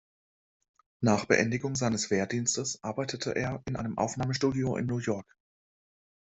Nach 1.01 1.25
Beendigung 1.25 1.75
seines 1.75 2.09
Wehrdienstes 2.09 2.83
arbeitete 2.83 3.35
er 3.35 3.59
bei 3.59 3.77
einem 3.77 3.99
Aufnahmestudio 3.99 4.75
in 4.75 4.87
New 4.87 4.97
York. 4.97 5.37